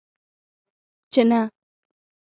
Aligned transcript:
چې 1.11 1.21
نه! 1.29 1.41